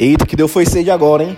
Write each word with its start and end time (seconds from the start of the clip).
Eita, 0.00 0.24
que 0.24 0.36
deu 0.36 0.46
foi 0.46 0.64
sede 0.64 0.92
agora, 0.92 1.24
hein? 1.24 1.36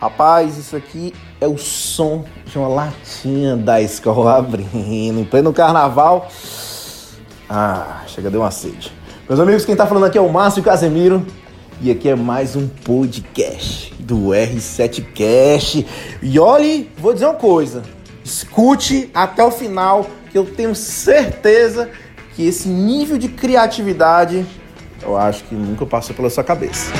Rapaz, 0.00 0.58
isso 0.58 0.74
aqui 0.74 1.14
é 1.40 1.46
o 1.46 1.56
som 1.56 2.24
de 2.44 2.58
uma 2.58 2.66
latinha 2.66 3.56
da 3.56 3.80
escola 3.80 4.38
abrindo 4.38 5.20
em 5.20 5.24
pleno 5.24 5.52
carnaval. 5.52 6.28
Ah, 7.48 8.02
chega, 8.08 8.28
deu 8.28 8.40
uma 8.40 8.50
sede. 8.50 8.92
Meus 9.28 9.38
amigos, 9.38 9.64
quem 9.64 9.76
tá 9.76 9.86
falando 9.86 10.06
aqui 10.06 10.18
é 10.18 10.20
o 10.20 10.28
Márcio 10.28 10.64
Casemiro. 10.64 11.24
E 11.80 11.92
aqui 11.92 12.08
é 12.08 12.16
mais 12.16 12.56
um 12.56 12.66
podcast 12.66 13.94
do 14.00 14.30
R7Cast. 14.30 15.86
E 16.20 16.40
olhe, 16.40 16.90
vou 16.98 17.12
dizer 17.12 17.26
uma 17.26 17.34
coisa. 17.34 17.84
Escute 18.24 19.10
até 19.14 19.44
o 19.44 19.52
final, 19.52 20.08
que 20.32 20.36
eu 20.36 20.44
tenho 20.44 20.74
certeza 20.74 21.88
que 22.34 22.44
esse 22.44 22.68
nível 22.68 23.16
de 23.16 23.28
criatividade 23.28 24.44
eu 25.02 25.16
acho 25.16 25.44
que 25.44 25.54
nunca 25.54 25.84
passou 25.84 26.14
pela 26.14 26.30
sua 26.30 26.44
cabeça. 26.44 26.92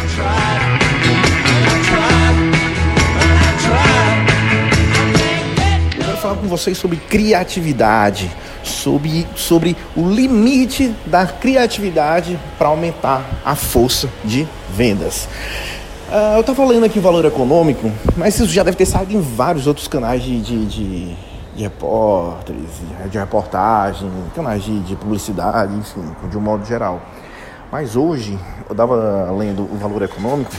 Com 6.42 6.48
vocês 6.48 6.76
sobre 6.76 6.96
criatividade, 6.96 8.30
sobre, 8.64 9.26
sobre 9.36 9.76
o 9.96 10.08
limite 10.08 10.92
da 11.06 11.24
criatividade 11.24 12.38
para 12.58 12.68
aumentar 12.68 13.24
a 13.44 13.54
força 13.54 14.08
de 14.24 14.46
vendas. 14.74 15.28
Uh, 16.08 16.34
eu 16.34 16.40
estava 16.40 16.56
falando 16.56 16.84
aqui 16.84 16.98
o 16.98 17.02
valor 17.02 17.24
econômico, 17.24 17.90
mas 18.16 18.34
isso 18.34 18.52
já 18.52 18.64
deve 18.64 18.76
ter 18.76 18.86
saído 18.86 19.12
em 19.12 19.20
vários 19.20 19.66
outros 19.66 19.86
canais 19.86 20.22
de, 20.22 20.42
de, 20.42 20.66
de, 20.66 21.14
de 21.54 21.62
repórteres, 21.62 22.68
de 23.08 23.18
reportagem, 23.18 24.10
canais 24.34 24.64
de, 24.64 24.80
de 24.80 24.96
publicidade, 24.96 25.72
enfim, 25.74 26.04
de 26.28 26.36
um 26.36 26.40
modo 26.40 26.66
geral. 26.66 27.00
Mas 27.70 27.96
hoje, 27.96 28.38
eu 28.68 28.72
estava 28.72 29.30
lendo 29.30 29.62
o 29.62 29.76
valor 29.78 30.02
econômico 30.02 30.50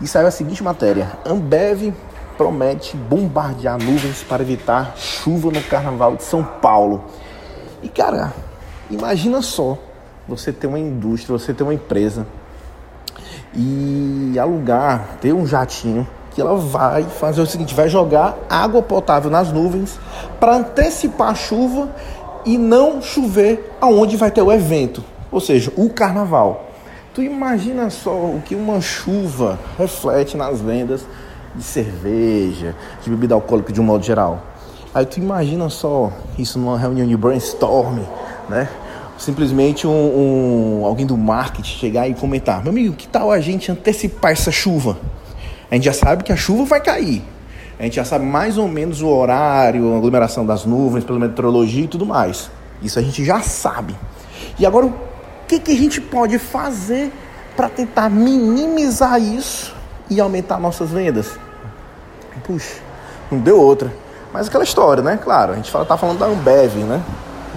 e 0.00 0.06
saiu 0.06 0.28
a 0.28 0.30
seguinte 0.30 0.62
matéria: 0.62 1.18
Ambev 1.26 1.92
promete 2.38 2.96
bombardear 2.96 3.76
nuvens 3.76 4.22
para 4.22 4.42
evitar 4.42 4.94
chuva 4.96 5.50
no 5.50 5.60
carnaval 5.64 6.14
de 6.16 6.22
São 6.22 6.44
Paulo. 6.44 7.04
E 7.82 7.88
cara, 7.88 8.32
imagina 8.88 9.42
só 9.42 9.76
você 10.26 10.52
ter 10.52 10.68
uma 10.68 10.78
indústria, 10.78 11.36
você 11.36 11.52
ter 11.52 11.64
uma 11.64 11.74
empresa 11.74 12.24
e 13.52 14.38
alugar, 14.38 15.18
ter 15.20 15.32
um 15.32 15.44
jatinho 15.44 16.06
que 16.30 16.40
ela 16.40 16.54
vai 16.54 17.02
fazer 17.02 17.40
o 17.40 17.46
seguinte, 17.46 17.74
vai 17.74 17.88
jogar 17.88 18.36
água 18.48 18.80
potável 18.80 19.28
nas 19.28 19.50
nuvens 19.50 19.98
para 20.38 20.56
antecipar 20.56 21.30
a 21.30 21.34
chuva 21.34 21.92
e 22.44 22.56
não 22.56 23.02
chover 23.02 23.74
aonde 23.80 24.16
vai 24.16 24.30
ter 24.30 24.42
o 24.42 24.52
evento, 24.52 25.02
ou 25.32 25.40
seja, 25.40 25.72
o 25.76 25.90
carnaval. 25.90 26.66
Tu 27.12 27.22
imagina 27.22 27.90
só 27.90 28.12
o 28.12 28.40
que 28.44 28.54
uma 28.54 28.80
chuva 28.80 29.58
reflete 29.76 30.36
nas 30.36 30.60
vendas 30.60 31.04
de 31.58 31.64
cerveja, 31.64 32.74
de 33.02 33.10
bebida 33.10 33.34
alcoólica 33.34 33.72
de 33.72 33.80
um 33.80 33.84
modo 33.84 34.04
geral. 34.04 34.40
Aí 34.94 35.04
tu 35.04 35.18
imagina 35.18 35.68
só 35.68 36.10
isso 36.38 36.58
numa 36.58 36.78
reunião 36.78 37.06
de 37.06 37.16
brainstorming, 37.16 38.06
né? 38.48 38.68
Simplesmente 39.18 39.86
um, 39.86 39.90
um, 39.90 40.86
alguém 40.86 41.04
do 41.04 41.16
marketing 41.16 41.76
chegar 41.76 42.08
e 42.08 42.14
comentar: 42.14 42.62
Meu 42.62 42.70
amigo, 42.70 42.94
que 42.94 43.08
tal 43.08 43.30
a 43.30 43.40
gente 43.40 43.70
antecipar 43.70 44.30
essa 44.30 44.52
chuva? 44.52 44.96
A 45.70 45.74
gente 45.74 45.84
já 45.84 45.92
sabe 45.92 46.24
que 46.24 46.32
a 46.32 46.36
chuva 46.36 46.64
vai 46.64 46.80
cair. 46.80 47.22
A 47.78 47.82
gente 47.82 47.96
já 47.96 48.04
sabe 48.04 48.24
mais 48.24 48.56
ou 48.56 48.66
menos 48.66 49.02
o 49.02 49.08
horário, 49.08 49.92
a 49.92 49.98
aglomeração 49.98 50.46
das 50.46 50.64
nuvens, 50.64 51.04
pela 51.04 51.18
meteorologia 51.18 51.84
e 51.84 51.88
tudo 51.88 52.06
mais. 52.06 52.50
Isso 52.82 52.98
a 52.98 53.02
gente 53.02 53.24
já 53.24 53.40
sabe. 53.40 53.94
E 54.58 54.64
agora, 54.64 54.86
o 54.86 54.94
que, 55.46 55.58
que 55.58 55.72
a 55.72 55.76
gente 55.76 56.00
pode 56.00 56.38
fazer 56.38 57.12
para 57.56 57.68
tentar 57.68 58.08
minimizar 58.08 59.20
isso 59.20 59.74
e 60.08 60.20
aumentar 60.20 60.58
nossas 60.58 60.90
vendas? 60.90 61.38
Puxa, 62.44 62.76
não 63.30 63.38
deu 63.38 63.60
outra. 63.60 63.92
Mas 64.32 64.48
aquela 64.48 64.64
história, 64.64 65.02
né? 65.02 65.18
Claro, 65.22 65.52
a 65.52 65.56
gente 65.56 65.70
fala, 65.70 65.84
tá 65.84 65.96
falando 65.96 66.18
da 66.18 66.26
Ambev, 66.26 66.76
né? 66.84 67.02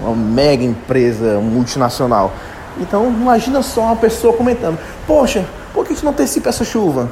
Uma 0.01 0.15
mega 0.15 0.63
empresa 0.63 1.39
multinacional. 1.39 2.31
Então, 2.79 3.07
imagina 3.07 3.61
só 3.61 3.81
uma 3.81 3.95
pessoa 3.95 4.33
comentando: 4.33 4.79
Poxa, 5.05 5.45
por 5.73 5.85
que 5.85 5.91
a 5.91 5.95
gente 5.95 6.03
não 6.03 6.11
antecipa 6.11 6.49
essa 6.49 6.63
chuva? 6.63 7.09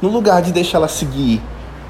No 0.00 0.08
lugar 0.08 0.42
de 0.42 0.52
deixar 0.52 0.78
ela 0.78 0.88
seguir 0.88 1.40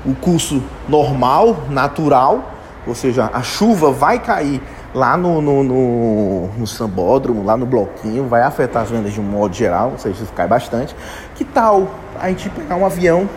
o 0.04 0.14
curso 0.14 0.62
normal, 0.88 1.64
natural, 1.70 2.52
ou 2.86 2.94
seja, 2.94 3.30
a 3.32 3.42
chuva 3.42 3.90
vai 3.90 4.19
cair 4.19 4.60
lá 4.94 5.16
no, 5.16 5.40
no, 5.40 5.62
no, 5.62 6.48
no 6.48 6.66
sambódromo, 6.66 7.44
lá 7.44 7.56
no 7.56 7.64
bloquinho, 7.64 8.26
vai 8.26 8.42
afetar 8.42 8.82
as 8.82 8.90
vendas 8.90 9.12
de 9.12 9.20
um 9.20 9.24
modo 9.24 9.54
geral, 9.54 9.92
ou 9.92 9.98
seja, 9.98 10.24
cai 10.34 10.46
bastante. 10.46 10.94
Que 11.34 11.44
tal 11.44 11.88
a 12.20 12.28
gente 12.28 12.50
pegar 12.50 12.76
um 12.76 12.84
avião 12.84 13.28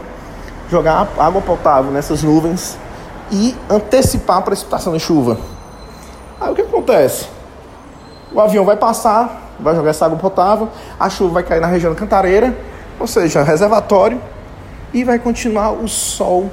jogar 0.69 1.07
água 1.17 1.41
potável 1.41 1.91
nessas 1.91 2.23
nuvens 2.23 2.77
e 3.31 3.55
antecipar 3.69 4.37
a 4.37 4.41
precipitação 4.41 4.93
de 4.93 4.99
chuva. 4.99 5.37
Aí 6.39 6.51
o 6.51 6.55
que 6.55 6.61
acontece? 6.61 7.27
O 8.31 8.39
avião 8.39 8.65
vai 8.65 8.75
passar, 8.75 9.53
vai 9.59 9.75
jogar 9.75 9.91
essa 9.91 10.05
água 10.05 10.17
potável, 10.17 10.69
a 10.99 11.09
chuva 11.09 11.35
vai 11.35 11.43
cair 11.43 11.61
na 11.61 11.67
região 11.67 11.93
cantareira, 11.95 12.55
ou 12.99 13.07
seja, 13.07 13.43
reservatório, 13.43 14.21
e 14.93 15.03
vai 15.03 15.19
continuar 15.19 15.71
o 15.71 15.87
sol 15.87 16.49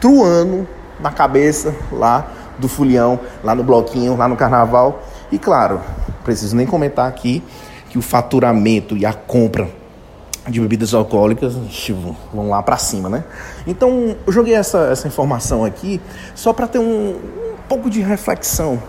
truando 0.00 0.66
na 1.00 1.10
cabeça 1.10 1.74
lá 1.92 2.26
do 2.58 2.68
fulião, 2.68 3.18
lá 3.42 3.54
no 3.54 3.62
bloquinho, 3.62 4.16
lá 4.16 4.28
no 4.28 4.36
carnaval. 4.36 5.02
E 5.30 5.38
claro, 5.38 5.80
preciso 6.24 6.56
nem 6.56 6.66
comentar 6.66 7.08
aqui 7.08 7.42
que 7.88 7.98
o 7.98 8.02
faturamento 8.02 8.96
e 8.96 9.06
a 9.06 9.12
compra 9.12 9.68
de 10.50 10.60
bebidas 10.60 10.94
alcoólicas 10.94 11.54
vão 12.32 12.48
lá 12.48 12.62
para 12.62 12.76
cima, 12.76 13.08
né? 13.08 13.24
Então, 13.66 14.16
eu 14.26 14.32
joguei 14.32 14.54
essa, 14.54 14.88
essa 14.90 15.06
informação 15.06 15.64
aqui 15.64 16.00
só 16.34 16.52
para 16.52 16.66
ter 16.66 16.78
um, 16.78 17.10
um, 17.10 17.56
pouco 17.68 17.90
de 17.90 18.00
reflexão. 18.00 18.82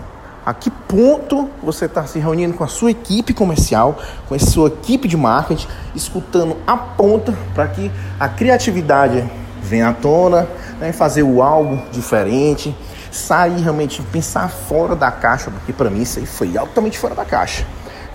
A 0.46 0.54
que 0.54 0.72
ponto 0.72 1.50
você 1.62 1.86
está 1.86 2.06
se 2.06 2.18
reunindo 2.18 2.56
com 2.56 2.64
a 2.64 2.68
sua 2.68 2.92
equipe 2.92 3.34
comercial, 3.34 4.00
com 4.28 4.34
a 4.34 4.40
sua 4.40 4.70
equipe 4.70 5.08
de 5.08 5.18
marketing, 5.18 5.68
escutando 5.94 6.58
a 6.66 6.76
ponta 6.76 7.38
para 7.54 7.68
que 7.68 7.92
a 8.20 8.28
criatividade 8.28 9.30
venha 9.62 9.90
à 9.90 9.94
tona, 9.94 10.48
né? 10.80 10.92
fazer 10.92 11.24
o 11.24 11.44
algo 11.44 11.80
diferente, 11.92 12.76
sair 13.12 13.62
realmente, 13.62 14.02
pensar 14.12 14.50
fora 14.50 14.96
da 14.96 15.12
caixa, 15.12 15.52
porque 15.52 15.74
para 15.74 15.90
mim 15.90 16.02
isso 16.02 16.20
aí 16.20 16.26
foi 16.26 16.58
altamente 16.58 16.98
fora 16.98 17.14
da 17.14 17.26
caixa. 17.26 17.66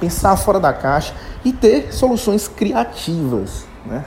Pensar 0.01 0.37
fora 0.37 0.61
da 0.61 0.73
caixa 0.73 1.15
e 1.45 1.53
ter 1.53 1.93
soluções 1.93 2.49
criativas, 2.49 3.67
né? 3.87 4.05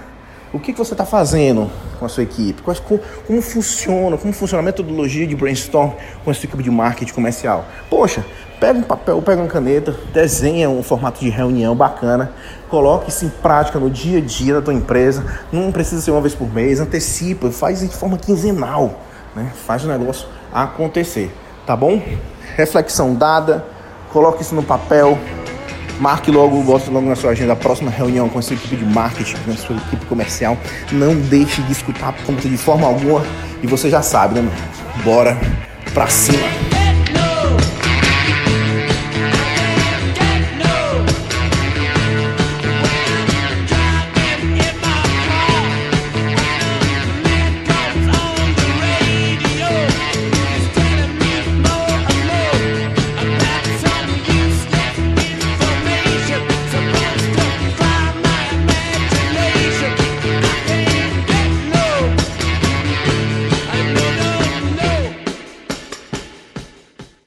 O 0.53 0.59
que, 0.59 0.71
que 0.71 0.79
você 0.79 0.93
está 0.93 1.05
fazendo 1.05 1.69
com 1.99 2.05
a 2.05 2.09
sua 2.09 2.23
equipe? 2.23 2.61
Como, 2.61 2.99
como, 3.27 3.41
funciona? 3.41 4.17
Como 4.17 4.31
funciona 4.31 4.61
a 4.61 4.65
metodologia 4.65 5.27
de 5.27 5.35
brainstorm 5.35 5.91
com 6.23 6.31
a 6.31 6.33
sua 6.33 6.45
equipe 6.45 6.63
de 6.63 6.71
marketing 6.71 7.13
comercial? 7.13 7.65
Poxa, 7.89 8.25
pega 8.57 8.79
um 8.79 8.83
papel, 8.83 9.21
pega 9.21 9.41
uma 9.41 9.49
caneta, 9.49 9.93
desenha 10.13 10.69
um 10.69 10.81
formato 10.81 11.19
de 11.19 11.29
reunião 11.29 11.75
bacana, 11.75 12.31
coloque 12.69 13.09
isso 13.09 13.25
em 13.25 13.29
prática 13.29 13.77
no 13.77 13.89
dia 13.89 14.19
a 14.19 14.21
dia 14.21 14.53
da 14.53 14.61
tua 14.61 14.73
empresa. 14.73 15.25
Não 15.51 15.69
precisa 15.69 16.01
ser 16.01 16.11
uma 16.11 16.21
vez 16.21 16.33
por 16.33 16.51
mês, 16.51 16.79
antecipa, 16.79 17.51
faz 17.51 17.81
de 17.81 17.89
forma 17.89 18.17
quinzenal, 18.17 19.01
né? 19.35 19.51
Faz 19.65 19.83
o 19.83 19.87
negócio 19.87 20.29
acontecer, 20.53 21.29
tá 21.65 21.75
bom? 21.75 22.01
Reflexão 22.55 23.13
dada, 23.13 23.65
coloque 24.13 24.41
isso 24.41 24.55
no 24.55 24.63
papel, 24.63 25.17
Marque 25.99 26.29
logo, 26.29 26.61
bote 26.61 26.89
logo 26.89 27.07
na 27.07 27.15
sua 27.15 27.31
agenda 27.31 27.53
a 27.53 27.55
próxima 27.55 27.89
reunião 27.89 28.29
com 28.29 28.37
a 28.37 28.41
sua 28.41 28.55
equipe 28.55 28.75
de 28.75 28.85
marketing, 28.85 29.37
com 29.43 29.51
a 29.51 29.55
sua 29.55 29.75
equipe 29.75 30.05
comercial. 30.05 30.57
Não 30.91 31.15
deixe 31.15 31.61
de 31.63 31.71
escutar 31.71 32.09
a 32.09 32.13
ponta 32.13 32.47
de 32.47 32.57
forma 32.57 32.85
alguma. 32.87 33.25
E 33.63 33.67
você 33.67 33.89
já 33.89 34.01
sabe, 34.01 34.35
né, 34.35 34.41
mano? 34.41 35.03
Bora 35.03 35.37
pra 35.93 36.07
cima! 36.07 36.66